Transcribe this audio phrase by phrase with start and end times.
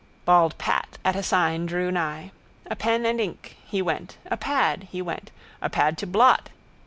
[0.25, 2.31] Bald Pat at a sign drew nigh.
[2.71, 3.57] A pen and ink.
[3.67, 4.17] He went.
[4.25, 4.87] A pad.
[4.91, 5.29] He went.
[5.61, 6.49] A pad to blot.